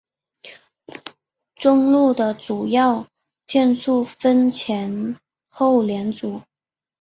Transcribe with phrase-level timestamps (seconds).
[1.57, 3.05] 中路的主要
[3.45, 5.15] 建筑分前
[5.47, 6.41] 后两组。